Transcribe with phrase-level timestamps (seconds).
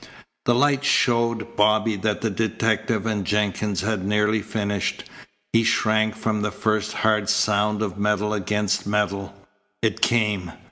[0.45, 5.03] The light showed Bobby that the detective and Jenkins had nearly finished.
[5.53, 9.31] He shrank from the first hard sound of metal against metal.
[9.83, 10.53] It came.